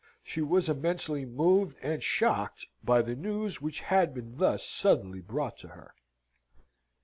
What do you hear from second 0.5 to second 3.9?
immensely moved and shocked by the news which